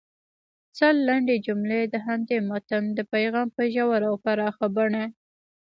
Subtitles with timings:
[0.77, 5.03] سل لنډې جملې د همدې متن د پیغام په ژوره او پراخه بڼه